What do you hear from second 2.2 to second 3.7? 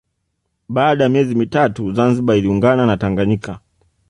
iliungana na Tanganyika